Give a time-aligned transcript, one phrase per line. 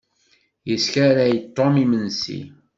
[0.69, 2.39] Yeskaray Tom imensi.